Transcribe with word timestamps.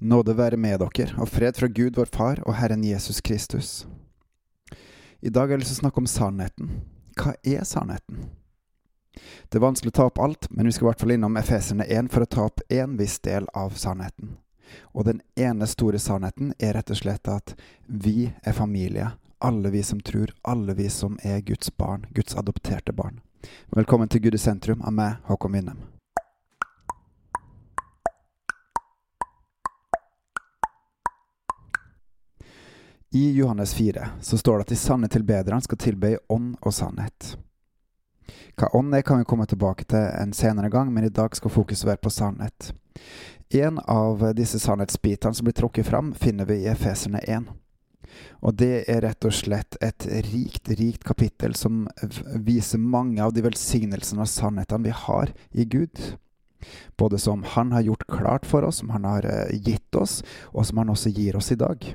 Nåde 0.00 0.32
være 0.32 0.56
med 0.56 0.80
dere, 0.80 1.12
og 1.20 1.28
fred 1.28 1.58
fra 1.60 1.66
Gud 1.68 1.98
vår 2.00 2.08
Far 2.08 2.38
og 2.48 2.54
Herren 2.56 2.84
Jesus 2.84 3.18
Kristus. 3.20 3.86
I 5.20 5.28
dag 5.28 5.42
har 5.42 5.58
jeg 5.58 5.60
lyst 5.60 5.74
til 5.74 5.76
å 5.76 5.82
snakke 5.82 6.00
om 6.00 6.08
sannheten. 6.08 6.70
Hva 7.20 7.34
er 7.44 7.66
sannheten? 7.68 8.30
Det 9.52 9.60
er 9.60 9.66
vanskelig 9.66 9.92
å 9.92 9.98
ta 9.98 10.06
opp 10.08 10.22
alt, 10.24 10.48
men 10.48 10.64
vi 10.64 10.72
skal 10.72 10.86
i 10.86 10.88
hvert 10.88 11.04
fall 11.04 11.14
innom 11.18 11.36
Efeserne 11.36 11.84
1 11.84 12.08
for 12.14 12.24
å 12.24 12.30
ta 12.32 12.48
opp 12.48 12.64
én 12.72 12.96
viss 12.96 13.18
del 13.20 13.50
av 13.52 13.76
sannheten. 13.76 14.38
Og 14.96 15.04
den 15.10 15.20
ene 15.36 15.68
store 15.68 16.00
sannheten 16.00 16.54
er 16.56 16.78
rett 16.80 16.96
og 16.96 17.02
slett 17.02 17.28
at 17.28 17.52
vi 17.84 18.30
er 18.40 18.56
familie. 18.56 19.12
Alle 19.36 19.68
vi 19.68 19.84
som 19.84 20.00
tror, 20.00 20.32
alle 20.40 20.80
vi 20.80 20.88
som 20.88 21.20
er 21.20 21.44
Guds 21.44 21.76
barn, 21.76 22.08
Guds 22.16 22.40
adopterte 22.40 22.96
barn. 22.96 23.20
Velkommen 23.76 24.08
til 24.08 24.24
Gud 24.24 24.40
i 24.40 24.46
sentrum 24.48 24.80
av 24.80 24.96
meg, 24.96 25.20
Håkon 25.28 25.60
Winnem. 25.60 25.99
I 33.12 33.32
Johannes 33.32 33.74
4 33.74 34.08
så 34.20 34.38
står 34.38 34.58
det 34.58 34.60
at 34.60 34.68
de 34.68 34.76
sanne 34.76 35.08
tilbederne 35.10 35.62
skal 35.62 35.78
tilbe 35.78 36.12
i 36.12 36.18
ånd 36.30 36.52
og 36.62 36.74
sannhet. 36.74 37.32
Hva 38.54 38.68
ånd 38.78 38.94
er, 38.94 39.02
kan 39.02 39.18
vi 39.18 39.26
komme 39.26 39.46
tilbake 39.50 39.86
til 39.90 40.04
en 40.14 40.30
senere 40.36 40.70
gang, 40.70 40.92
men 40.94 41.08
i 41.08 41.10
dag 41.10 41.34
skal 41.34 41.50
fokuset 41.50 41.88
være 41.88 42.02
på 42.04 42.12
sannhet. 42.14 42.70
En 43.50 43.80
av 43.82 44.22
disse 44.38 44.60
sannhetsbitene 44.62 45.34
som 45.34 45.48
blir 45.48 45.56
trukket 45.58 45.88
fram, 45.88 46.12
finner 46.14 46.46
vi 46.46 46.60
i 46.60 46.68
Efeserne 46.70 47.18
1. 47.24 47.48
Og 48.46 48.54
det 48.54 48.84
er 48.90 49.02
rett 49.02 49.26
og 49.26 49.34
slett 49.34 49.78
et 49.82 50.06
rikt, 50.28 50.70
rikt 50.78 51.02
kapittel 51.06 51.56
som 51.58 51.88
viser 52.46 52.78
mange 52.78 53.22
av 53.24 53.34
de 53.34 53.42
velsignelsene 53.42 54.22
og 54.22 54.30
sannhetene 54.30 54.86
vi 54.86 54.94
har 54.94 55.32
i 55.50 55.66
Gud. 55.66 55.98
Både 56.94 57.18
som 57.18 57.42
Han 57.56 57.72
har 57.72 57.82
gjort 57.88 58.06
klart 58.06 58.46
for 58.46 58.62
oss, 58.62 58.78
som 58.84 58.94
Han 58.94 59.04
har 59.04 59.26
eh, 59.26 59.58
gitt 59.58 59.94
oss, 59.96 60.22
og 60.54 60.66
som 60.66 60.78
Han 60.78 60.94
også 60.94 61.10
gir 61.10 61.36
oss 61.36 61.50
i 61.50 61.58
dag. 61.58 61.90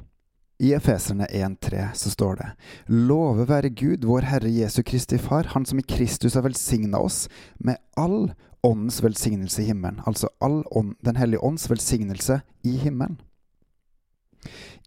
I 0.58 0.74
Efeserne 0.74 1.26
1,3 1.26 1.94
så 1.94 2.10
står 2.10 2.36
det 2.36 2.50
Love 2.88 3.44
være 3.50 3.70
Gud, 3.76 4.06
vår 4.08 4.28
Herre 4.30 4.50
Jesu 4.50 4.84
Kristi 4.84 5.18
Far, 5.20 5.52
Han 5.52 5.66
som 5.66 5.80
i 5.80 5.84
Kristus 5.84 6.34
har 6.34 6.46
velsigna 6.46 7.00
oss 7.00 7.26
med 7.60 7.78
all 7.96 8.32
åndens 8.64 9.02
velsignelse 9.04 9.62
i 9.62 9.66
himmelen. 9.66 10.00
Altså 10.06 10.30
all 10.40 10.64
ånd, 10.72 10.96
Den 11.04 11.16
hellige 11.16 11.44
ånds 11.44 11.70
velsignelse 11.70 12.42
i 12.64 12.78
himmelen. 12.78 13.20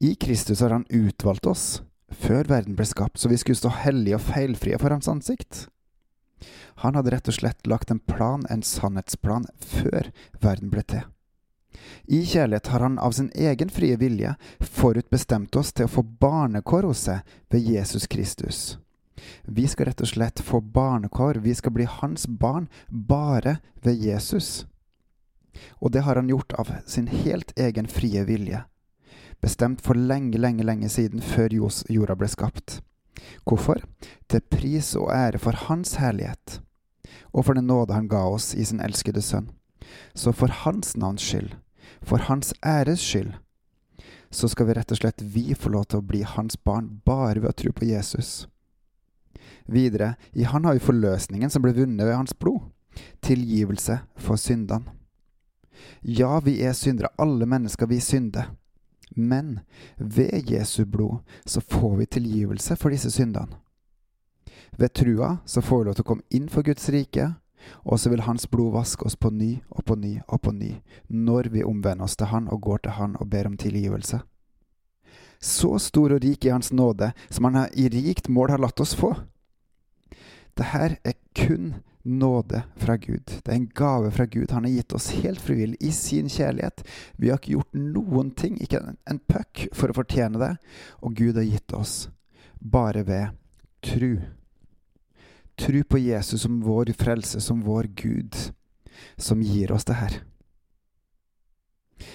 I 0.00 0.14
Kristus 0.14 0.60
har 0.60 0.70
Han 0.70 0.86
utvalgt 0.88 1.46
oss 1.46 1.82
før 2.08 2.48
verden 2.48 2.76
ble 2.76 2.86
skapt, 2.88 3.18
så 3.20 3.28
vi 3.28 3.36
skulle 3.36 3.60
stå 3.60 3.68
hellige 3.84 4.16
og 4.16 4.24
feilfrie 4.24 4.78
for 4.80 4.88
Hans 4.94 5.08
ansikt. 5.08 5.66
Han 6.80 6.96
hadde 6.96 7.12
rett 7.12 7.28
og 7.28 7.34
slett 7.34 7.66
lagt 7.66 7.90
en 7.90 8.00
plan, 8.00 8.46
en 8.48 8.62
sannhetsplan, 8.62 9.44
før 9.60 10.08
verden 10.40 10.72
ble 10.72 10.86
til. 10.86 11.04
I 12.04 12.24
kjærlighet 12.24 12.66
har 12.66 12.80
han 12.80 12.98
av 12.98 13.12
sin 13.12 13.30
egen 13.34 13.70
frie 13.70 13.96
vilje 13.96 14.34
forutbestemt 14.60 15.56
oss 15.56 15.72
til 15.72 15.88
å 15.88 15.92
få 15.92 16.02
barnekår 16.02 16.88
hos 16.88 17.04
seg 17.08 17.36
ved 17.52 17.68
Jesus 17.68 18.06
Kristus. 18.06 18.78
Vi 19.44 19.66
skal 19.68 19.90
rett 19.90 20.00
og 20.00 20.08
slett 20.08 20.40
få 20.40 20.60
barnekår, 20.60 21.42
vi 21.44 21.54
skal 21.54 21.74
bli 21.74 21.84
hans 21.84 22.26
barn 22.26 22.68
bare 22.88 23.58
ved 23.82 24.00
Jesus. 24.00 24.66
Og 25.82 25.92
det 25.92 26.04
har 26.06 26.16
han 26.16 26.28
gjort 26.28 26.52
av 26.52 26.72
sin 26.86 27.06
helt 27.06 27.52
egen 27.58 27.88
frie 27.90 28.24
vilje, 28.24 28.62
bestemt 29.40 29.82
for 29.82 29.98
lenge, 29.98 30.38
lenge, 30.38 30.64
lenge 30.64 30.88
siden, 30.88 31.20
før 31.20 31.52
jorda 31.88 32.16
ble 32.16 32.30
skapt. 32.30 32.80
Hvorfor? 33.44 33.82
Til 34.30 34.40
pris 34.40 34.94
og 34.96 35.10
ære 35.12 35.42
for 35.42 35.66
Hans 35.66 35.96
herlighet, 35.98 36.60
og 37.32 37.44
for 37.44 37.58
den 37.58 37.66
nåde 37.66 37.94
Han 37.94 38.08
ga 38.08 38.22
oss 38.30 38.54
i 38.54 38.64
sin 38.64 38.80
elskede 38.80 39.22
Sønn. 39.22 39.50
Så 40.14 40.32
for 40.32 40.52
Hans 40.64 40.96
navns 40.96 41.22
skyld 41.22 41.54
for 42.02 42.18
hans 42.18 42.54
æres 42.66 43.00
skyld, 43.00 43.32
så 44.30 44.48
skal 44.48 44.68
vi 44.68 44.76
rett 44.76 44.92
og 44.92 45.00
slett 45.00 45.22
vi 45.22 45.54
få 45.56 45.72
lov 45.72 45.88
til 45.88 46.00
å 46.00 46.08
bli 46.08 46.22
hans 46.26 46.58
barn 46.64 46.98
bare 47.06 47.40
ved 47.40 47.50
å 47.50 47.56
tro 47.56 47.72
på 47.72 47.88
Jesus. 47.88 48.46
Videre, 49.68 50.14
i 50.32 50.44
Han 50.48 50.64
har 50.64 50.76
vi 50.76 50.84
forløsningen 50.84 51.50
som 51.50 51.62
ble 51.62 51.74
vunnet 51.76 52.06
ved 52.06 52.16
Hans 52.16 52.32
blod, 52.34 52.70
tilgivelse 53.20 53.98
for 54.16 54.40
syndene. 54.40 54.94
Ja, 56.02 56.40
vi 56.40 56.58
er 56.64 56.72
syndere, 56.72 57.12
alle 57.18 57.46
mennesker 57.46 57.86
vi 57.86 58.00
synder, 58.00 58.54
men 59.14 59.60
ved 59.96 60.50
Jesu 60.50 60.84
blod 60.84 61.20
så 61.44 61.60
får 61.60 61.96
vi 61.96 62.06
tilgivelse 62.06 62.76
for 62.76 62.90
disse 62.90 63.10
syndene. 63.12 63.60
Ved 64.78 64.94
trua 64.94 65.38
så 65.44 65.60
får 65.60 65.78
vi 65.78 65.88
lov 65.88 65.98
til 65.98 66.06
å 66.06 66.08
komme 66.08 66.28
inn 66.34 66.48
for 66.48 66.64
Guds 66.64 66.88
rike, 66.92 67.32
og 67.84 68.00
så 68.00 68.10
vil 68.12 68.24
Hans 68.26 68.46
blod 68.50 68.72
vaske 68.76 69.06
oss 69.06 69.16
på 69.16 69.30
ny 69.30 69.58
og 69.70 69.84
på 69.84 69.96
ny 69.98 70.18
og 70.26 70.42
på 70.42 70.52
ny, 70.52 70.72
når 71.08 71.50
vi 71.54 71.64
omvender 71.64 72.04
oss 72.04 72.16
til 72.16 72.30
Han 72.32 72.48
og 72.48 72.62
går 72.62 72.84
til 72.84 72.96
Han 72.98 73.16
og 73.20 73.30
ber 73.30 73.46
om 73.46 73.56
tilgivelse. 73.56 74.20
Så 75.40 75.78
stor 75.78 76.16
og 76.16 76.22
rik 76.24 76.44
er 76.44 76.56
Hans 76.56 76.72
nåde, 76.72 77.12
som 77.30 77.44
Han 77.44 77.68
i 77.74 77.88
rikt 77.88 78.28
mål 78.28 78.56
har 78.56 78.62
latt 78.62 78.80
oss 78.80 78.96
få. 78.98 79.14
Dette 80.58 80.98
er 81.06 81.14
kun 81.34 81.76
nåde 82.08 82.62
fra 82.76 82.96
Gud. 82.96 83.26
Det 83.44 83.52
er 83.52 83.56
en 83.56 83.70
gave 83.74 84.10
fra 84.10 84.26
Gud. 84.26 84.50
Han 84.50 84.64
har 84.64 84.72
gitt 84.72 84.92
oss 84.92 85.10
helt 85.10 85.40
frivillig 85.40 85.76
i 85.80 85.92
sin 85.92 86.28
kjærlighet. 86.28 86.82
Vi 87.16 87.28
har 87.28 87.38
ikke 87.38 87.58
gjort 87.58 87.78
noen 87.78 88.32
ting, 88.34 88.56
ikke 88.62 88.80
en 89.06 89.20
puck, 89.28 89.68
for 89.76 89.90
å 89.90 89.98
fortjene 89.98 90.40
det, 90.40 90.54
og 91.04 91.14
Gud 91.18 91.38
har 91.38 91.46
gitt 91.46 91.74
oss 91.76 92.08
bare 92.58 93.04
ved 93.06 93.36
tru. 93.84 94.18
Tro 95.58 95.82
på 95.84 95.98
Jesus 95.98 96.42
som 96.42 96.60
vår 96.62 96.92
frelse, 96.98 97.40
som 97.40 97.60
vår 97.66 97.90
Gud, 97.98 98.36
som 99.16 99.42
gir 99.42 99.72
oss 99.72 99.84
det 99.84 99.98
her. 99.98 100.20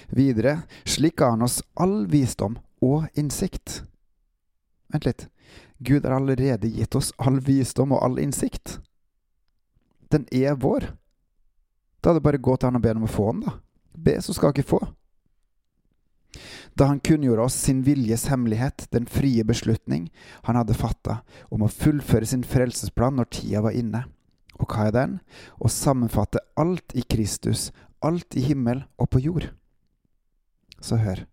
Videre, 0.08 0.62
slik 0.84 1.18
ga 1.20 1.34
han 1.34 1.44
oss 1.44 1.60
all 1.74 2.06
visdom 2.08 2.56
og 2.80 3.04
innsikt. 3.14 3.82
Vent 4.88 5.04
litt. 5.04 5.28
Gud 5.78 6.04
har 6.04 6.16
allerede 6.16 6.70
gitt 6.72 6.94
oss 6.96 7.12
all 7.20 7.40
visdom 7.44 7.92
og 7.92 8.04
all 8.04 8.18
innsikt. 8.22 8.78
Den 10.08 10.24
er 10.32 10.56
vår. 10.56 10.88
Da 12.00 12.10
er 12.10 12.18
det 12.18 12.24
bare 12.24 12.40
å 12.40 12.46
gå 12.48 12.56
til 12.56 12.70
han 12.70 12.78
og 12.80 12.84
be 12.84 12.96
om 12.96 13.08
å 13.08 13.10
få 13.10 13.32
den, 13.32 13.44
da. 13.44 13.58
Be, 13.94 14.18
så 14.22 14.32
skal 14.36 14.54
ikke 14.54 14.70
få 14.74 14.80
da 16.74 16.88
han 16.90 17.00
kunngjorde 17.00 17.42
oss 17.42 17.54
sin 17.54 17.82
viljes 17.86 18.26
hemmelighet, 18.26 18.86
den 18.90 19.06
frie 19.06 19.44
beslutning 19.44 20.08
han 20.42 20.58
hadde 20.58 20.74
fatta 20.74 21.20
om 21.54 21.62
å 21.62 21.70
fullføre 21.70 22.26
sin 22.26 22.42
frelsesplan 22.46 23.18
når 23.18 23.30
tida 23.38 23.62
var 23.64 23.76
inne. 23.78 24.04
Og 24.58 24.66
hva 24.70 24.88
er 24.88 24.94
den? 24.94 25.18
Å 25.58 25.70
sammenfatte 25.70 26.42
alt 26.58 26.94
i 26.94 27.02
Kristus, 27.02 27.70
alt 28.02 28.36
i 28.38 28.44
himmel 28.48 28.84
og 28.98 29.10
på 29.14 29.22
jord. 29.22 29.48
Så 30.80 30.98
hør. 31.02 31.24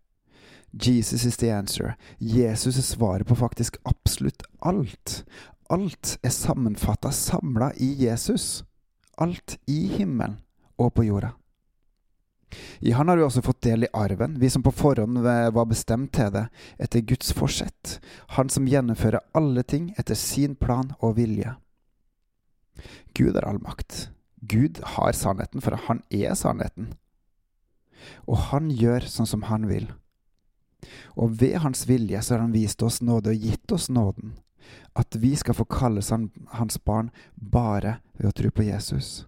Jesus 0.72 1.26
is 1.28 1.36
the 1.36 1.50
answer. 1.52 1.96
Jesus 2.18 2.78
er 2.78 2.86
svaret 2.86 3.28
på 3.28 3.36
faktisk 3.36 3.76
absolutt 3.84 4.46
alt. 4.60 5.24
Alt 5.68 6.16
er 6.22 6.32
sammenfatta, 6.32 7.12
samla 7.12 7.72
i 7.76 7.92
Jesus. 8.06 8.64
Alt 9.18 9.58
i 9.68 9.86
himmelen 9.98 10.40
og 10.78 10.94
på 10.96 11.04
jorda. 11.04 11.34
I 12.80 12.92
Han 12.92 13.08
har 13.08 13.16
vi 13.16 13.24
også 13.24 13.42
fått 13.42 13.62
del 13.64 13.84
i 13.84 13.92
arven, 13.92 14.38
vi 14.38 14.50
som 14.50 14.62
på 14.62 14.72
forhånd 14.74 15.18
var 15.22 15.66
bestemt 15.70 16.12
til 16.16 16.32
det, 16.34 16.46
etter 16.78 17.00
Guds 17.00 17.32
forsett, 17.32 18.00
Han 18.36 18.48
som 18.48 18.66
gjennomfører 18.68 19.24
alle 19.32 19.62
ting 19.62 19.94
etter 19.98 20.14
sin 20.14 20.56
plan 20.56 20.94
og 21.00 21.16
vilje. 21.16 21.56
Gud 23.14 23.34
har 23.34 23.48
all 23.48 23.60
makt. 23.60 24.10
Gud 24.40 24.80
har 24.82 25.12
sannheten, 25.12 25.60
for 25.60 25.78
han 25.86 26.02
er 26.10 26.34
sannheten. 26.34 26.94
Og 28.26 28.50
han 28.50 28.70
gjør 28.70 29.06
sånn 29.06 29.28
som 29.28 29.44
han 29.46 29.68
vil. 29.70 29.86
Og 31.14 31.36
ved 31.40 31.60
hans 31.62 31.86
vilje 31.86 32.22
så 32.22 32.34
har 32.34 32.42
han 32.46 32.54
vist 32.56 32.82
oss 32.82 33.00
nåde 33.02 33.30
og 33.30 33.44
gitt 33.46 33.72
oss 33.72 33.88
nåden, 33.92 34.34
at 34.98 35.14
vi 35.14 35.36
skal 35.38 35.54
få 35.54 35.66
kalles 35.70 36.10
hans 36.10 36.80
barn 36.84 37.12
bare 37.34 38.00
ved 38.18 38.32
å 38.32 38.36
tro 38.42 38.50
på 38.50 38.66
Jesus. 38.66 39.26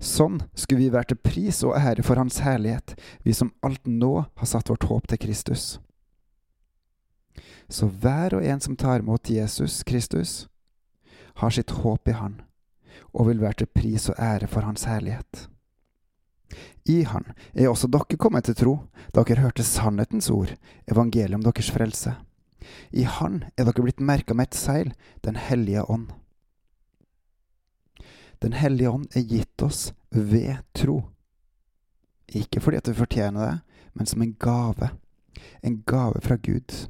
Sånn 0.00 0.38
skulle 0.56 0.80
vi 0.80 0.92
være 0.94 1.12
til 1.12 1.20
pris 1.20 1.60
og 1.66 1.76
ære 1.76 2.02
for 2.06 2.16
Hans 2.16 2.40
herlighet, 2.40 2.94
vi 3.22 3.34
som 3.36 3.52
alt 3.60 3.84
nå 3.84 4.24
har 4.24 4.48
satt 4.48 4.72
vårt 4.72 4.88
håp 4.88 5.10
til 5.10 5.20
Kristus. 5.20 5.78
Så 7.68 7.86
hver 7.86 8.34
og 8.38 8.44
en 8.44 8.62
som 8.64 8.78
tar 8.80 9.04
imot 9.04 9.30
Jesus 9.30 9.82
Kristus, 9.84 10.48
har 11.40 11.52
sitt 11.52 11.70
håp 11.84 12.08
i 12.08 12.16
Han, 12.16 12.40
og 13.12 13.28
vil 13.28 13.42
være 13.44 13.60
til 13.60 13.72
pris 13.76 14.08
og 14.08 14.16
ære 14.18 14.48
for 14.48 14.64
Hans 14.64 14.88
herlighet. 14.88 15.48
I 16.88 17.02
Han 17.04 17.28
er 17.54 17.68
også 17.68 17.90
dere 17.92 18.16
kommet 18.16 18.48
til 18.48 18.56
tro, 18.56 18.74
dere 19.14 19.38
hørte 19.38 19.62
sannhetens 19.62 20.30
ord, 20.32 20.56
evangeliet 20.88 21.36
om 21.36 21.44
deres 21.44 21.70
frelse. 21.70 22.16
I 22.90 23.04
Han 23.04 23.44
er 23.56 23.68
dere 23.68 23.84
blitt 23.84 24.00
merka 24.00 24.34
med 24.34 24.48
et 24.48 24.58
seil, 24.58 24.94
Den 25.24 25.36
hellige 25.36 25.84
ånd. 25.84 26.08
Den 28.40 28.52
hellige 28.56 28.90
ånd 28.90 29.08
er 29.16 29.26
gitt 29.28 29.62
oss 29.62 29.90
ved 30.10 30.62
tro. 30.72 31.02
Ikke 32.32 32.62
fordi 32.62 32.78
at 32.80 32.88
vi 32.88 32.96
fortjener 32.96 33.46
det, 33.46 33.82
men 33.92 34.06
som 34.06 34.22
en 34.22 34.32
gave. 34.40 34.90
En 35.62 35.82
gave 35.86 36.22
fra 36.24 36.36
Gud. 36.36 36.88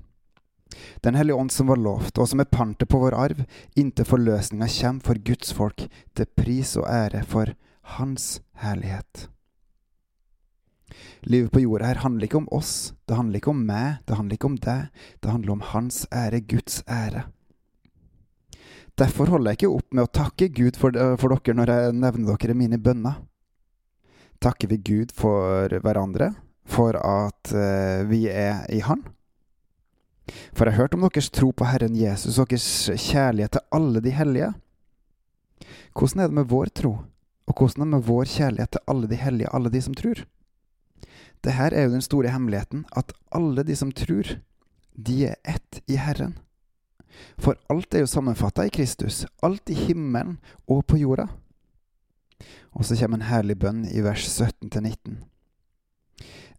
Den 1.02 1.14
hellige 1.18 1.34
ånd 1.34 1.50
som 1.50 1.66
var 1.66 1.80
lovt, 1.80 2.18
og 2.18 2.28
som 2.28 2.40
er 2.40 2.50
pantet 2.52 2.88
på 2.88 3.00
vår 3.02 3.16
arv, 3.18 3.42
inntil 3.74 4.06
forløsninga 4.06 4.68
kommer 4.76 5.08
for 5.08 5.22
Guds 5.26 5.52
folk, 5.56 5.88
til 6.14 6.30
pris 6.38 6.76
og 6.78 6.86
ære 6.86 7.24
for 7.26 7.54
Hans 7.96 8.40
herlighet. 8.62 9.26
Livet 11.26 11.50
på 11.50 11.60
jorda 11.64 11.90
her 11.90 12.02
handler 12.04 12.28
ikke 12.28 12.38
om 12.38 12.48
oss, 12.54 12.94
det 13.08 13.16
handler 13.16 13.40
ikke 13.40 13.50
om 13.50 13.66
meg, 13.66 13.98
det 14.06 14.16
handler 14.16 14.38
ikke 14.38 14.50
om 14.52 14.56
deg, 14.62 14.88
det 15.22 15.34
handler 15.34 15.56
om 15.56 15.66
Hans 15.72 16.04
ære, 16.14 16.40
Guds 16.40 16.82
ære. 16.86 17.26
Derfor 19.00 19.32
holder 19.32 19.54
jeg 19.54 19.60
ikke 19.60 19.72
opp 19.78 19.94
med 19.96 20.04
å 20.04 20.12
takke 20.12 20.50
Gud 20.52 20.76
for, 20.76 20.96
for 21.20 21.32
dere 21.32 21.56
når 21.56 21.72
jeg 21.72 21.92
nevner 21.96 22.40
dere 22.42 22.56
mine 22.58 22.78
bønner. 22.82 23.22
Takker 24.40 24.68
vi 24.68 24.80
Gud 24.84 25.14
for 25.16 25.72
hverandre, 25.84 26.34
for 26.68 26.96
at 26.96 27.52
uh, 27.52 28.04
vi 28.08 28.26
er 28.28 28.66
i 28.72 28.80
Han? 28.84 29.02
For 30.54 30.64
jeg 30.68 30.76
har 30.76 30.84
hørt 30.84 30.96
om 30.96 31.06
deres 31.06 31.30
tro 31.32 31.50
på 31.52 31.68
Herren 31.68 31.96
Jesus 31.98 32.38
og 32.38 32.52
deres 32.52 32.66
kjærlighet 33.08 33.56
til 33.56 33.64
alle 33.76 34.02
de 34.04 34.12
hellige. 34.14 34.52
Hvordan 35.96 36.22
er 36.22 36.30
det 36.30 36.38
med 36.38 36.50
vår 36.52 36.70
tro, 36.76 36.92
og 37.48 37.56
hvordan 37.56 37.82
er 37.82 37.88
det 37.88 37.94
med 37.96 38.06
vår 38.06 38.30
kjærlighet 38.36 38.76
til 38.76 38.84
alle 38.92 39.10
de 39.10 39.18
hellige, 39.20 39.52
alle 39.52 39.72
de 39.72 39.82
som 39.82 39.96
tror? 39.96 40.22
Det 41.40 41.56
her 41.56 41.72
er 41.72 41.88
jo 41.88 41.96
den 41.96 42.04
store 42.04 42.32
hemmeligheten, 42.32 42.84
at 42.96 43.12
alle 43.32 43.64
de 43.64 43.76
som 43.76 43.92
tror, 43.92 44.36
de 44.92 45.16
er 45.32 45.40
ett 45.48 45.80
i 45.88 45.96
Herren. 45.96 46.36
For 47.40 47.58
alt 47.72 47.94
er 47.94 48.04
jo 48.04 48.10
sammenfatta 48.10 48.66
i 48.66 48.74
Kristus, 48.74 49.24
alt 49.42 49.70
i 49.70 49.78
himmelen 49.86 50.38
og 50.68 50.84
på 50.86 51.00
jorda. 51.00 51.28
Og 52.76 52.86
så 52.86 52.96
kommer 52.96 53.20
en 53.20 53.28
herlig 53.30 53.58
bønn 53.60 53.84
i 53.90 54.02
vers 54.04 54.26
17-19. 54.28 55.18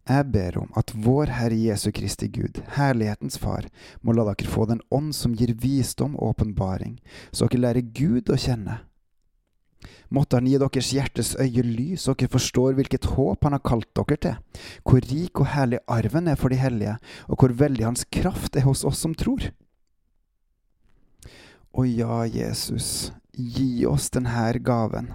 Jeg 0.02 0.26
ber 0.34 0.56
om 0.58 0.70
at 0.74 0.90
vår 0.98 1.30
Herre 1.30 1.56
Jesu 1.56 1.92
Kristi 1.94 2.26
Gud, 2.26 2.58
herlighetens 2.74 3.38
Far, 3.38 3.68
må 4.02 4.14
la 4.16 4.24
dere 4.26 4.50
få 4.50 4.66
den 4.66 4.82
ånd 4.90 5.12
som 5.14 5.36
gir 5.38 5.54
visdom 5.62 6.16
og 6.16 6.34
åpenbaring, 6.34 6.96
så 7.30 7.46
dere 7.46 7.62
lærer 7.68 7.92
Gud 7.94 8.32
å 8.32 8.38
kjenne. 8.38 8.80
Måtte 10.12 10.36
Han 10.36 10.48
gi 10.50 10.58
deres 10.58 10.90
hjertes 10.92 11.32
øye 11.38 11.62
lys, 11.64 12.02
så 12.04 12.16
dere 12.18 12.34
forstår 12.34 12.74
hvilket 12.78 13.12
håp 13.14 13.46
Han 13.46 13.56
har 13.56 13.62
kalt 13.64 13.88
dere 13.94 14.18
til, 14.26 14.62
hvor 14.82 15.06
rik 15.06 15.40
og 15.40 15.52
herlig 15.54 15.80
arven 15.86 16.28
er 16.28 16.38
for 16.38 16.50
de 16.50 16.58
hellige, 16.58 16.98
og 17.30 17.38
hvor 17.38 17.54
veldig 17.62 17.86
Hans 17.86 18.04
kraft 18.10 18.58
er 18.58 18.66
hos 18.66 18.84
oss 18.84 19.00
som 19.06 19.14
tror. 19.14 19.52
Å 21.72 21.84
ja, 21.88 22.24
Jesus, 22.28 23.12
gi 23.32 23.86
oss 23.88 24.10
denne 24.12 24.50
gaven 24.60 25.14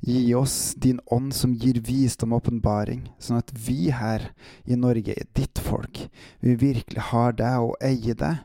Gi 0.00 0.34
oss 0.34 0.74
din 0.74 1.00
ånd 1.06 1.34
som 1.34 1.54
gir 1.54 1.80
visdom 1.82 2.34
og 2.34 2.44
åpenbaring, 2.44 3.06
sånn 3.18 3.40
at 3.40 3.50
vi 3.50 3.88
her 3.90 4.28
i 4.64 4.76
Norge, 4.78 5.16
ditt 5.34 5.58
folk, 5.58 6.04
vi 6.40 6.54
virkelig 6.60 7.08
har 7.10 7.34
deg 7.36 7.64
og 7.64 7.74
eier 7.84 8.14
deg, 8.18 8.44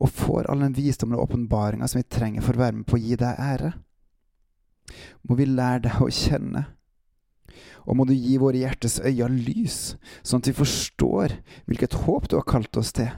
og 0.00 0.12
får 0.14 0.48
all 0.50 0.64
den 0.64 0.76
visdommen 0.76 1.18
og 1.18 1.28
åpenbaringa 1.28 1.88
som 1.90 2.00
vi 2.00 2.08
trenger 2.08 2.46
for 2.46 2.56
å 2.56 2.64
være 2.64 2.78
med 2.78 2.88
på 2.88 2.96
å 2.96 3.02
gi 3.02 3.18
deg 3.20 3.44
ære. 3.44 3.72
Må 5.28 5.36
vi 5.38 5.50
lære 5.50 5.84
deg 5.86 6.00
å 6.02 6.10
kjenne, 6.14 6.64
og 7.84 7.98
må 7.98 8.06
du 8.08 8.14
gi 8.14 8.38
våre 8.40 8.62
hjertes 8.62 9.00
øyne 9.04 9.42
lys, 9.44 9.96
sånn 10.22 10.42
at 10.42 10.50
vi 10.50 10.56
forstår 10.56 11.36
hvilket 11.68 12.00
håp 12.06 12.30
du 12.30 12.38
har 12.38 12.48
kalt 12.48 12.80
oss 12.80 12.94
til, 12.96 13.12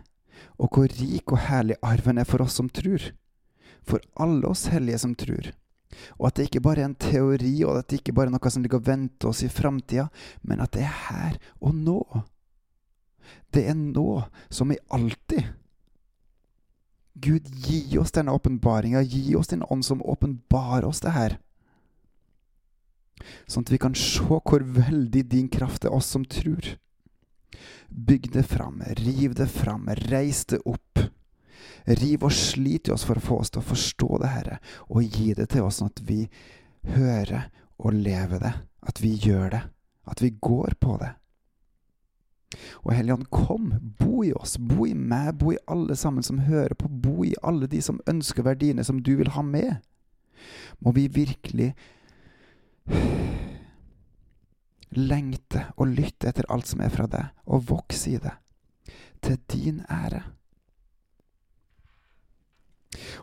og 0.58 0.74
hvor 0.74 0.90
rik 0.98 1.32
og 1.32 1.44
herlig 1.46 1.78
arven 1.84 2.18
er 2.18 2.28
for 2.28 2.42
oss 2.44 2.58
som 2.58 2.70
tror, 2.72 3.12
for 3.86 4.02
alle 4.20 4.46
oss 4.50 4.68
hellige 4.72 5.02
som 5.02 5.16
tror 5.18 5.52
og 6.18 6.28
at 6.28 6.38
det 6.38 6.48
ikke 6.48 6.62
bare 6.64 6.82
er 6.82 6.90
en 6.90 6.98
teori, 6.98 7.54
og 7.66 7.78
at 7.78 7.90
det 7.90 8.00
ikke 8.00 8.14
bare 8.16 8.30
er 8.30 8.34
noe 8.34 8.52
som 8.52 8.64
ligger 8.64 8.80
og 8.80 8.88
venter 8.88 9.30
oss 9.30 9.42
i 9.44 9.50
framtida, 9.52 10.08
men 10.46 10.62
at 10.64 10.74
det 10.76 10.84
er 10.86 11.00
her 11.08 11.38
og 11.60 11.74
nå. 11.76 12.00
Det 13.52 13.66
er 13.68 13.78
nå 13.78 14.22
som 14.52 14.72
i 14.72 14.80
alltid. 14.92 15.50
Gud, 17.22 17.48
gi 17.66 17.98
oss 18.00 18.14
denne 18.16 18.32
åpenbaringa, 18.34 19.02
gi 19.04 19.34
oss 19.36 19.52
din 19.52 19.64
ånd 19.68 19.84
som 19.84 20.02
åpenbarer 20.02 20.88
oss 20.88 21.02
det 21.04 21.12
her. 21.12 21.38
Sånn 23.46 23.66
at 23.66 23.72
vi 23.74 23.78
kan 23.78 23.94
se 23.94 24.24
hvor 24.24 24.64
veldig 24.64 25.26
din 25.30 25.50
kraft 25.52 25.84
er 25.84 25.94
oss 25.94 26.08
som 26.10 26.24
tror. 26.24 26.74
Bygg 27.92 28.30
det 28.32 28.46
fram, 28.48 28.80
riv 28.98 29.36
det 29.38 29.50
fram, 29.52 29.84
reis 30.08 30.46
det 30.48 30.62
opp. 30.64 31.04
Riv 31.86 32.26
og 32.28 32.34
slit 32.34 32.88
i 32.88 32.94
oss 32.94 33.06
for 33.06 33.18
å 33.18 33.24
få 33.24 33.40
oss 33.42 33.50
til 33.52 33.62
å 33.62 33.70
forstå 33.72 34.10
det, 34.22 34.30
Herre, 34.30 34.58
og 34.88 35.02
gi 35.02 35.32
det 35.38 35.48
til 35.52 35.66
oss 35.66 35.80
sånn 35.80 35.90
at 35.90 36.02
vi 36.06 36.20
hører 36.94 37.48
og 37.82 37.96
lever 37.96 38.42
det, 38.42 38.52
at 38.86 39.02
vi 39.02 39.16
gjør 39.18 39.50
det, 39.56 39.62
at 40.10 40.22
vi 40.22 40.32
går 40.38 40.78
på 40.82 40.96
det. 41.02 41.12
Og 42.84 42.92
Helligånd, 42.92 43.30
kom, 43.32 43.70
bo 43.98 44.22
i 44.26 44.32
oss, 44.36 44.58
bo 44.58 44.86
i 44.86 44.94
meg, 44.94 45.34
bo 45.40 45.54
i 45.54 45.60
alle 45.70 45.96
sammen 45.98 46.24
som 46.26 46.42
hører 46.46 46.74
på, 46.78 46.90
bo 46.90 47.22
i 47.24 47.32
alle 47.42 47.68
de 47.70 47.80
som 47.84 48.00
ønsker 48.10 48.46
verdiene 48.46 48.84
som 48.84 49.00
du 49.02 49.14
vil 49.18 49.32
ha 49.36 49.44
med. 49.46 49.80
Må 50.82 50.92
vi 50.96 51.08
virkelig 51.12 51.72
lengte 54.92 55.64
og 55.78 55.94
lytte 55.94 56.28
etter 56.28 56.48
alt 56.52 56.68
som 56.68 56.82
er 56.84 56.92
fra 56.92 57.08
deg, 57.08 57.32
og 57.48 57.66
vokse 57.70 58.12
i 58.12 58.20
det, 58.20 58.34
til 59.24 59.40
din 59.54 59.80
ære. 59.88 60.24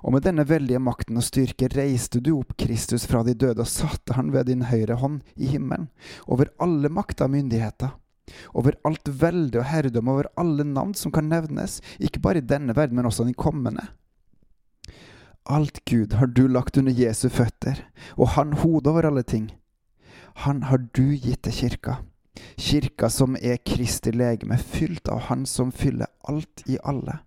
Og 0.04 0.14
med 0.16 0.24
denne 0.24 0.46
veldige 0.48 0.80
makten 0.80 1.20
og 1.20 1.26
styrke 1.28 1.70
reiste 1.74 2.22
du 2.24 2.34
opp 2.38 2.56
Kristus 2.60 3.06
fra 3.10 3.24
de 3.28 3.36
døde 3.36 3.64
og 3.64 3.72
satte 3.72 4.16
han 4.16 4.32
ved 4.34 4.48
din 4.48 4.68
høyre 4.70 5.00
hånd 5.02 5.22
i 5.36 5.52
himmelen, 5.52 5.90
over 6.28 6.52
alle 6.64 6.92
makter 6.94 7.28
og 7.28 7.36
myndigheter, 7.36 7.96
over 8.54 8.78
alt 8.88 9.10
velde 9.22 9.60
og 9.60 9.68
herredom, 9.68 10.12
over 10.12 10.30
alle 10.40 10.64
navn 10.64 10.94
som 10.96 11.12
kan 11.12 11.30
nevnes, 11.30 11.80
ikke 12.00 12.22
bare 12.24 12.44
i 12.44 12.48
denne 12.48 12.76
verden, 12.78 13.00
men 13.00 13.10
også 13.10 13.28
den 13.28 13.38
kommende. 13.38 13.90
Alt 15.50 15.82
Gud 15.90 16.14
har 16.14 16.28
du 16.28 16.46
lagt 16.48 16.78
under 16.78 16.94
Jesu 16.94 17.28
føtter, 17.30 17.82
og 18.16 18.36
han 18.36 18.54
hodet 18.62 18.92
over 18.92 19.08
alle 19.10 19.24
ting. 19.24 19.50
Han 20.46 20.64
har 20.70 20.86
du 20.94 21.16
gitt 21.18 21.42
til 21.48 21.56
kirka, 21.56 21.96
kirka 22.56 23.10
som 23.12 23.36
er 23.42 23.58
Kristi 23.66 24.14
legeme, 24.14 24.58
fylt 24.58 25.10
av 25.10 25.26
Han 25.28 25.46
som 25.50 25.72
fyller 25.72 26.08
alt 26.30 26.64
i 26.70 26.78
alle. 26.84 27.20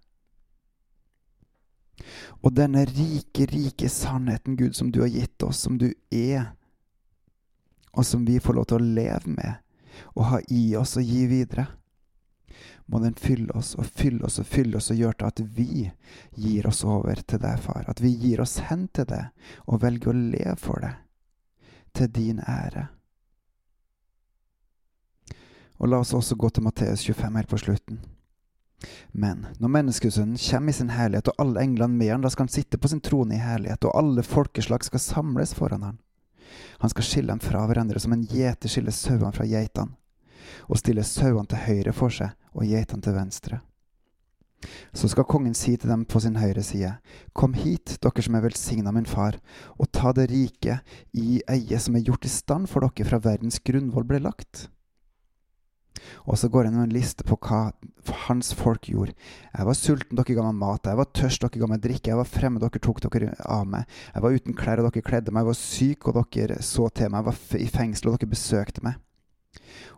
Og 2.42 2.54
denne 2.56 2.84
rike, 2.88 3.46
rike 3.50 3.88
sannheten, 3.88 4.56
Gud, 4.56 4.74
som 4.76 4.90
du 4.92 5.00
har 5.04 5.12
gitt 5.12 5.42
oss, 5.42 5.60
som 5.64 5.78
du 5.78 5.92
er, 6.10 6.52
og 7.92 8.06
som 8.06 8.24
vi 8.24 8.40
får 8.40 8.56
lov 8.56 8.70
til 8.70 8.80
å 8.80 8.92
leve 8.96 9.36
med 9.36 9.58
og 10.16 10.24
ha 10.24 10.38
i 10.48 10.72
oss 10.76 10.96
og 10.96 11.04
gi 11.04 11.26
videre, 11.28 11.66
må 12.86 12.98
den 13.02 13.14
fylle 13.14 13.52
oss 13.56 13.74
og 13.78 13.86
fylle 13.86 14.26
oss 14.26 14.38
og 14.40 14.48
fylle 14.48 14.76
oss 14.76 14.90
og 14.92 14.98
gjøre 15.00 15.18
til 15.20 15.28
at 15.28 15.42
vi 15.56 15.84
gir 16.36 16.66
oss 16.68 16.82
over 16.84 17.20
til 17.20 17.40
deg, 17.42 17.60
far. 17.62 17.84
At 17.88 18.00
vi 18.02 18.10
gir 18.10 18.42
oss 18.42 18.58
hen 18.68 18.88
til 18.92 19.06
det 19.08 19.22
og 19.66 19.82
velger 19.84 20.12
å 20.12 20.16
leve 20.18 20.56
for 20.60 20.82
det, 20.82 20.92
til 21.96 22.10
din 22.12 22.42
ære. 22.42 22.88
Og 25.80 25.88
la 25.88 26.02
oss 26.02 26.14
også 26.14 26.36
gå 26.38 26.50
til 26.50 26.66
Matteus 26.66 27.04
25 27.06 27.38
helt 27.40 27.50
på 27.50 27.61
slutten. 27.61 28.02
Men 29.12 29.46
når 29.58 29.74
menneskesønnen 29.76 30.40
kommer 30.40 30.72
i 30.72 30.76
sin 30.76 30.92
herlighet, 30.92 31.28
og 31.28 31.42
alle 31.44 31.62
englene 31.62 31.94
med 31.94 32.12
han, 32.12 32.24
da 32.24 32.30
skal 32.32 32.46
han 32.46 32.54
sitte 32.54 32.78
på 32.78 32.90
sin 32.90 33.02
trone 33.04 33.36
i 33.36 33.42
herlighet, 33.42 33.84
og 33.86 33.96
alle 33.98 34.24
folkeslag 34.26 34.84
skal 34.86 35.02
samles 35.02 35.54
foran 35.54 35.86
han. 35.86 35.98
Han 36.82 36.90
skal 36.90 37.06
skille 37.06 37.32
dem 37.32 37.42
fra 37.42 37.64
hverandre 37.66 38.00
som 38.02 38.12
en 38.12 38.24
gjeter 38.28 38.68
skiller 38.68 38.94
sauene 38.94 39.32
fra 39.34 39.46
geitene, 39.48 39.94
og 40.68 40.80
stille 40.80 41.04
sauene 41.06 41.48
til 41.48 41.62
høyre 41.66 41.94
for 41.96 42.12
seg 42.12 42.34
og 42.52 42.66
geitene 42.68 43.04
til 43.04 43.16
venstre. 43.16 43.60
Så 44.94 45.08
skal 45.10 45.26
kongen 45.26 45.56
si 45.58 45.74
til 45.76 45.90
dem 45.90 46.04
på 46.06 46.20
sin 46.22 46.36
høyre 46.38 46.62
side, 46.62 46.92
Kom 47.34 47.54
hit, 47.58 47.96
dere 48.02 48.22
som 48.22 48.36
er 48.38 48.44
velsigna 48.44 48.92
min 48.94 49.08
far, 49.08 49.38
og 49.78 49.90
ta 49.90 50.12
det 50.14 50.28
riket 50.30 50.94
i 51.18 51.40
eie 51.50 51.80
som 51.82 51.96
er 51.96 52.04
gjort 52.06 52.28
i 52.28 52.30
stand 52.30 52.70
for 52.70 52.84
dere 52.86 53.08
fra 53.08 53.18
verdens 53.22 53.58
grunnvoll 53.64 54.06
ble 54.06 54.22
lagt. 54.22 54.68
Og 56.26 56.38
så 56.38 56.49
går 56.49 56.66
det 56.66 56.72
en 56.72 56.94
liste 56.94 57.25
på 57.26 57.37
hva 57.46 57.61
hans 58.26 58.52
folk 58.58 58.88
gjorde. 58.90 59.14
Jeg 59.52 59.68
var 59.68 59.78
sulten, 59.78 60.18
dere 60.18 60.37
ga 60.38 60.46
meg 60.49 60.58
mat. 60.58 60.88
Jeg 60.90 60.99
var 60.99 61.11
tørst, 61.14 61.44
dere 61.44 61.62
ga 61.62 61.68
meg 61.70 61.84
drikke. 61.84 62.11
Jeg 62.11 62.18
var 62.18 62.28
fremmed, 62.28 62.64
dere 62.64 62.82
tok 62.82 63.02
dere 63.06 63.37
av 63.44 63.68
meg. 63.68 63.87
Jeg 64.14 64.25
var 64.25 64.37
uten 64.37 64.58
klær, 64.58 64.82
og 64.82 64.90
dere 64.90 65.06
kledde 65.06 65.34
meg. 65.34 65.44
Jeg 65.44 65.52
var 65.52 65.61
syk, 65.61 66.08
og 66.08 66.20
dere 66.34 66.58
så 66.64 66.88
til 66.90 67.12
meg. 67.12 67.22
Jeg 67.22 67.28
var 67.30 67.62
i 67.62 67.70
fengsel, 67.76 68.11
og 68.11 68.18
dere 68.18 68.32
besøkte 68.32 68.84
meg. 68.87 68.99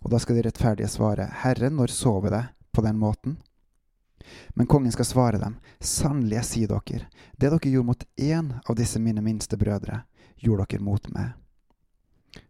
Og 0.02 0.12
da 0.12 0.20
skal 0.20 0.38
de 0.38 0.44
rettferdige 0.46 0.90
svare, 0.92 1.30
Herre, 1.44 1.70
når 1.72 1.92
så 1.94 2.18
vi 2.20 2.32
deg 2.34 2.50
på 2.74 2.84
den 2.84 2.98
måten? 3.00 3.38
Men 4.54 4.66
kongen 4.66 4.92
skal 4.92 5.08
svare 5.08 5.40
dem, 5.40 5.56
sannelig 5.80 6.38
jeg 6.38 6.48
sier 6.50 6.72
dere, 6.72 7.08
det 7.36 7.50
dere 7.50 7.70
gjorde 7.70 7.90
mot 7.90 8.04
én 8.16 8.52
av 8.64 8.76
disse 8.78 9.00
mine 9.00 9.24
minste 9.24 9.58
brødre, 9.60 10.02
gjorde 10.40 10.66
dere 10.70 10.84
mot 10.84 11.08
meg. 11.12 11.34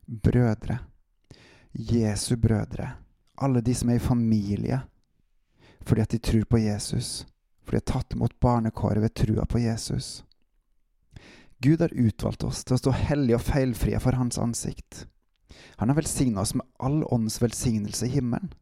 Brødre, 0.06 0.78
Jesu 1.72 2.36
brødre, 2.38 2.92
alle 3.36 3.62
de 3.64 3.74
som 3.74 3.90
er 3.90 4.00
i 4.00 4.02
familie 4.02 4.82
fordi 5.84 6.00
at 6.00 6.14
de 6.14 6.18
tror 6.18 6.44
på 6.48 6.58
Jesus, 6.58 7.26
fordi 7.64 7.76
de 7.76 7.82
har 7.82 7.90
tatt 7.92 8.14
imot 8.16 8.38
barnekåret 8.40 9.02
ved 9.04 9.14
trua 9.14 9.44
på 9.44 9.60
Jesus. 9.60 10.24
Gud 11.60 11.80
har 11.80 11.92
utvalgt 11.92 12.44
oss 12.44 12.62
til 12.64 12.76
å 12.76 12.80
stå 12.80 12.94
hellige 12.96 13.36
og 13.36 13.44
feilfrie 13.44 14.00
for 14.00 14.16
Hans 14.16 14.38
ansikt. 14.40 15.06
Han 15.76 15.90
har 15.90 15.98
velsigna 15.98 16.40
oss 16.40 16.54
med 16.56 16.66
all 16.78 17.02
åndens 17.04 17.40
velsignelse 17.42 18.06
i 18.06 18.14
himmelen. 18.16 18.52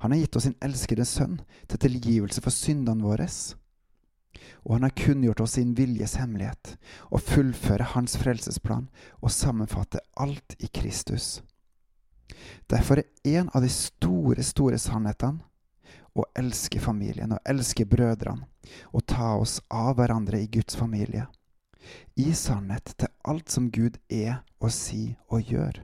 Han 0.00 0.12
har 0.12 0.18
gitt 0.18 0.36
oss 0.36 0.44
sin 0.48 0.58
elskede 0.64 1.04
sønn 1.08 1.38
til 1.68 1.80
tilgivelse 1.80 2.42
for 2.44 2.52
syndene 2.52 3.04
våre. 3.04 3.28
Og 4.64 4.74
han 4.76 4.84
har 4.84 4.96
kunngjort 4.96 5.40
oss 5.44 5.56
sin 5.56 5.72
viljes 5.76 6.18
hemmelighet, 6.20 6.76
og 7.08 7.24
fullføre 7.24 7.92
hans 7.94 8.18
frelsesplan 8.20 8.90
og 9.20 9.32
sammenfatte 9.32 10.02
alt 10.16 10.56
i 10.60 10.68
Kristus. 10.68 11.40
Derfor 12.70 13.02
er 13.02 13.38
en 13.40 13.50
av 13.54 13.64
de 13.64 13.70
store, 13.72 14.42
store 14.46 14.78
sannhetene 14.78 15.44
å 16.18 16.26
elske 16.38 16.80
familien 16.82 17.34
og 17.34 17.42
elske 17.48 17.86
brødrene 17.86 18.48
og 18.92 19.06
ta 19.08 19.34
oss 19.38 19.60
av 19.70 19.94
hverandre 19.98 20.40
i 20.42 20.48
Guds 20.50 20.76
familie. 20.78 21.26
I 22.20 22.32
sannhet 22.36 22.92
til 22.98 23.10
alt 23.24 23.50
som 23.50 23.70
Gud 23.72 23.96
er 24.12 24.42
og 24.60 24.72
sier 24.74 25.16
og 25.32 25.48
gjør. 25.48 25.80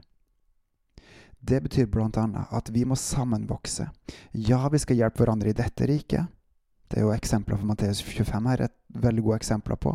Det 1.47 1.61
betyr 1.63 1.87
blant 1.89 2.17
annet 2.19 2.51
at 2.53 2.69
vi 2.73 2.83
må 2.85 2.97
sammenvokse. 2.99 3.87
Ja, 4.33 4.67
vi 4.69 4.81
skal 4.83 4.99
hjelpe 4.99 5.23
hverandre 5.23 5.53
i 5.53 5.57
dette 5.57 5.87
riket. 5.87 6.27
Det 6.87 6.99
er 6.99 7.07
jo 7.07 7.15
eksempler 7.15 7.59
for 7.59 7.67
Matteus 7.67 7.99
25 8.03 8.47
her, 8.47 8.63
et 8.67 8.75
veldig 9.03 9.23
gode 9.25 9.39
eksempler 9.41 9.79
på. 9.79 9.93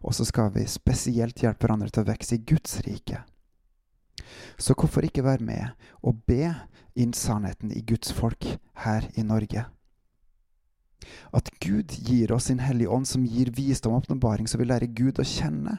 Og 0.00 0.16
så 0.16 0.24
skal 0.28 0.52
vi 0.54 0.64
spesielt 0.68 1.42
hjelpe 1.42 1.66
hverandre 1.66 1.90
til 1.92 2.04
å 2.04 2.10
vokse 2.10 2.36
i 2.36 2.44
Guds 2.48 2.78
rike. 2.86 3.20
Så 4.58 4.74
hvorfor 4.74 5.06
ikke 5.06 5.24
være 5.24 5.44
med 5.44 5.86
og 6.02 6.22
be 6.28 6.54
inn 6.96 7.12
sannheten 7.16 7.72
i 7.72 7.82
Guds 7.86 8.12
folk 8.12 8.46
her 8.84 9.06
i 9.16 9.24
Norge? 9.26 9.66
At 11.32 11.48
Gud 11.62 11.94
gir 12.06 12.32
oss 12.34 12.50
sin 12.50 12.60
Hellige 12.60 12.90
Ånd, 12.92 13.08
som 13.08 13.24
gir 13.24 13.52
visdom 13.56 13.94
og 13.96 14.04
åpenbaring, 14.04 14.48
så 14.48 14.60
vi 14.60 14.68
lærer 14.68 14.92
Gud 14.94 15.20
å 15.20 15.26
kjenne. 15.26 15.78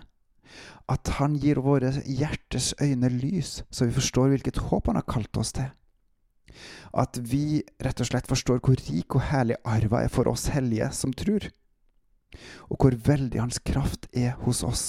At 0.89 1.08
Han 1.20 1.38
gir 1.39 1.62
våre 1.63 1.91
hjertes 2.05 2.74
øyne 2.81 3.12
lys, 3.13 3.62
så 3.72 3.88
vi 3.88 3.96
forstår 3.96 4.34
hvilket 4.34 4.60
håp 4.67 4.89
Han 4.89 5.00
har 5.00 5.08
kalt 5.08 5.38
oss 5.38 5.53
til. 5.55 5.70
At 6.91 7.15
vi 7.22 7.62
rett 7.79 8.01
og 8.03 8.10
slett 8.10 8.27
forstår 8.27 8.60
hvor 8.60 8.81
rik 8.89 9.15
og 9.15 9.29
herlig 9.29 9.60
arva 9.63 10.03
er 10.03 10.12
for 10.12 10.27
oss 10.27 10.50
hellige 10.51 10.89
som 10.96 11.13
tror, 11.15 11.48
og 12.67 12.75
hvor 12.79 12.98
veldig 13.08 13.39
Hans 13.39 13.62
kraft 13.63 14.10
er 14.12 14.36
hos 14.43 14.63
oss. 14.67 14.86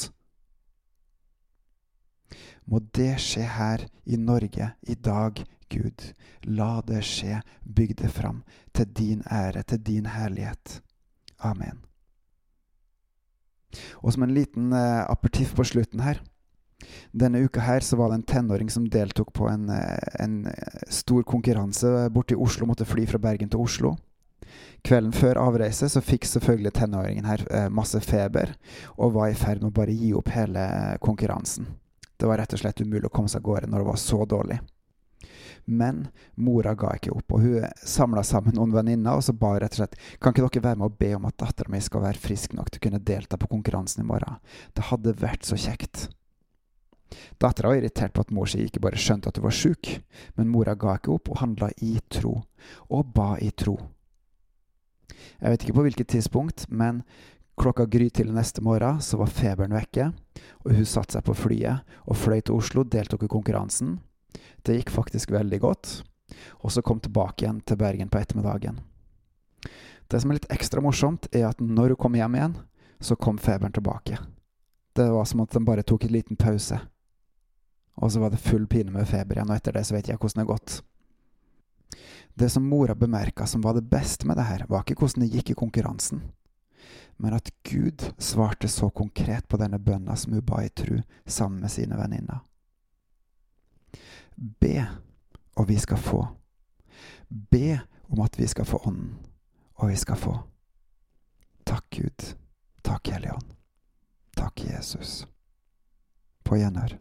Må 2.65 2.81
det 2.95 3.17
skje 3.23 3.47
her 3.57 3.87
i 4.05 4.17
Norge 4.17 4.73
i 4.83 4.95
dag, 4.95 5.45
Gud. 5.73 6.13
La 6.45 6.81
det 6.87 7.03
skje. 7.07 7.41
Bygg 7.65 7.97
det 8.03 8.11
fram 8.13 8.43
til 8.77 8.91
din 8.97 9.23
ære, 9.31 9.63
til 9.63 9.81
din 9.83 10.07
herlighet. 10.07 10.81
Amen. 11.43 11.83
Og 14.03 14.13
som 14.13 14.23
en 14.27 14.35
liten 14.35 14.73
eh, 14.73 15.03
apertiff 15.09 15.55
på 15.57 15.65
slutten 15.65 16.03
her 16.05 16.21
Denne 17.13 17.41
uka 17.41 17.63
her 17.63 17.81
så 17.81 17.97
var 17.97 18.11
det 18.11 18.19
en 18.19 18.27
tenåring 18.29 18.71
som 18.71 18.89
deltok 18.91 19.33
på 19.33 19.47
en, 19.49 19.69
uh, 19.71 19.97
en 20.21 20.47
eh, 20.51 20.81
stor 20.91 21.23
konkurranse 21.23 22.09
borte 22.11 22.35
i 22.35 22.41
Oslo. 22.41 22.67
Måtte 22.67 22.89
fly 22.89 23.07
fra 23.07 23.21
Bergen 23.23 23.53
til 23.53 23.63
Oslo. 23.63 23.93
Kvelden 24.83 25.13
før 25.15 25.39
avreise 25.39 25.87
så 25.89 26.03
fikk 26.03 26.27
selvfølgelig 26.27 26.73
tenåringen 26.75 27.29
her 27.29 27.45
uh, 27.55 27.69
masse 27.71 28.01
feber 28.03 28.57
og 28.97 29.15
var 29.15 29.31
i 29.31 29.39
ferd 29.39 29.63
med 29.63 29.71
å 29.71 29.77
bare 29.79 29.95
gi 29.95 30.11
opp 30.19 30.33
hele 30.35 30.67
konkurransen. 31.05 31.71
Det 32.23 32.29
var 32.31 32.39
rett 32.39 32.53
og 32.55 32.61
slett 32.61 32.79
umulig 32.79 33.09
å 33.09 33.11
komme 33.11 33.27
seg 33.27 33.41
av 33.41 33.49
gårde 33.49 33.67
når 33.67 33.83
det 33.83 33.87
var 33.89 33.97
så 33.99 34.25
dårlig. 34.31 34.61
Men 35.65 36.05
mora 36.39 36.77
ga 36.79 36.93
ikke 36.95 37.11
opp, 37.11 37.35
og 37.35 37.43
hun 37.43 37.65
samla 37.83 38.23
sammen 38.23 38.55
noen 38.55 38.71
venninner 38.71 39.19
og 39.19 39.25
så 39.27 39.35
ba 39.35 39.57
rett 39.59 39.75
og 39.75 39.81
slett 39.81 39.97
kan 40.23 40.31
ikke 40.31 40.45
dere 40.47 40.63
være 40.69 40.79
med 40.79 40.87
og 40.87 41.01
be 41.03 41.09
om 41.17 41.27
at 41.27 41.41
dattera 41.43 41.75
mi 41.75 41.81
skal 41.83 42.05
være 42.05 42.23
frisk 42.23 42.55
nok 42.55 42.71
til 42.71 42.79
å 42.79 42.85
kunne 42.87 43.03
delta 43.11 43.41
på 43.43 43.51
konkurransen 43.51 44.05
i 44.05 44.07
morgen. 44.07 44.39
Det 44.71 44.87
hadde 44.93 45.17
vært 45.19 45.51
så 45.51 45.59
kjekt. 45.59 46.05
Dattera 47.43 47.73
var 47.73 47.83
irritert 47.83 48.15
på 48.15 48.23
at 48.23 48.31
mor 48.31 48.47
si 48.55 48.63
ikke 48.69 48.85
bare 48.87 49.03
skjønte 49.03 49.35
at 49.35 49.43
hun 49.43 49.49
var 49.49 49.59
sjuk, 49.59 49.91
men 50.39 50.55
mora 50.55 50.79
ga 50.79 50.95
ikke 51.01 51.17
opp 51.17 51.35
og 51.35 51.43
handla 51.43 51.73
i 51.83 51.97
tro, 52.07 52.37
og 52.87 53.15
ba 53.19 53.33
i 53.43 53.51
tro. 53.51 53.81
Jeg 55.43 55.51
vet 55.57 55.67
ikke 55.67 55.81
på 55.81 55.89
hvilket 55.91 56.15
tidspunkt, 56.15 56.69
men 56.71 57.03
klokka 57.57 57.87
grytidlig 57.87 58.35
neste 58.35 58.63
morgen 58.63 59.01
så 59.01 59.17
var 59.17 59.27
feberen 59.27 59.75
vekke, 59.77 60.13
og 60.65 60.73
hun 60.73 60.87
satte 60.89 61.17
seg 61.17 61.27
på 61.27 61.37
flyet 61.37 61.97
og 62.07 62.17
fløy 62.17 62.41
til 62.41 62.57
Oslo, 62.57 62.85
deltok 62.85 63.27
i 63.27 63.31
konkurransen. 63.31 63.99
Det 64.63 64.79
gikk 64.79 64.93
faktisk 64.95 65.35
veldig 65.35 65.61
godt, 65.61 65.93
og 66.65 66.73
så 66.73 66.83
kom 66.83 67.01
tilbake 67.03 67.45
igjen 67.45 67.61
til 67.67 67.81
Bergen 67.81 68.11
på 68.11 68.21
ettermiddagen. 68.21 68.81
Det 70.09 70.21
som 70.21 70.31
er 70.31 70.41
litt 70.41 70.51
ekstra 70.53 70.83
morsomt, 70.85 71.29
er 71.33 71.49
at 71.51 71.61
når 71.61 71.95
hun 71.95 72.03
kom 72.05 72.17
hjem 72.17 72.39
igjen, 72.39 72.57
så 73.03 73.17
kom 73.17 73.39
feberen 73.41 73.73
tilbake. 73.73 74.19
Det 74.93 75.09
var 75.11 75.25
som 75.29 75.43
at 75.45 75.55
den 75.55 75.67
bare 75.67 75.85
tok 75.87 76.05
en 76.05 76.13
liten 76.13 76.37
pause. 76.37 76.79
Og 77.97 78.13
så 78.13 78.21
var 78.21 78.33
det 78.33 78.41
full 78.41 78.67
pine 78.69 78.93
med 78.93 79.09
feber 79.09 79.39
igjen, 79.39 79.51
og 79.51 79.57
etter 79.57 79.77
det 79.77 79.87
så 79.89 79.97
vet 79.97 80.09
jeg 80.09 80.21
hvordan 80.21 80.41
det 80.41 80.47
har 80.47 80.53
gått. 80.53 80.83
Det 82.35 82.49
som 82.49 82.65
mora 82.65 82.95
bemerka 82.97 83.47
som 83.47 83.65
var 83.65 83.77
det 83.77 83.89
beste 83.89 84.27
med 84.27 84.39
det 84.41 84.49
her, 84.49 84.65
var 84.69 84.85
ikke 84.85 85.03
hvordan 85.03 85.25
det 85.25 85.35
gikk 85.35 85.53
i 85.53 85.59
konkurransen 85.59 86.23
men 87.17 87.35
at 87.35 87.51
Gud 87.63 88.05
svarte 88.19 88.69
så 88.69 88.91
konkret 88.91 89.49
på 89.49 89.59
denne 89.61 89.79
bønna 89.79 90.17
som 90.17 90.33
hun 90.33 90.45
ba 90.47 90.63
i 90.65 90.69
tru 90.69 91.01
sammen 91.27 91.61
med 91.61 91.71
sine 91.71 91.99
venninner. 91.99 92.41
Be, 94.37 94.87
og 95.57 95.69
vi 95.69 95.79
skal 95.79 96.01
få. 96.01 96.27
Be 97.29 97.81
om 98.09 98.21
at 98.25 98.39
vi 98.39 98.47
skal 98.47 98.67
få 98.69 98.83
Ånden, 98.89 99.15
og 99.75 99.89
vi 99.93 99.97
skal 99.97 100.17
få. 100.17 100.35
Takk, 101.65 101.87
Gud. 101.91 102.35
Takk, 102.83 103.09
Hellige 103.09 103.35
Ånd. 103.35 103.55
Takk, 104.37 104.65
Jesus. 104.65 105.27
På 106.45 106.57
gjenhør. 106.59 106.99